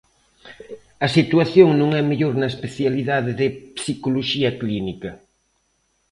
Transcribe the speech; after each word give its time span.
A 1.05 1.07
situación 1.17 1.69
non 1.79 1.89
é 1.99 2.01
mellor 2.09 2.33
na 2.37 2.51
especializade 2.53 3.31
de 3.39 3.47
Psicoloxía 3.77 4.49
Clínica. 4.61 5.11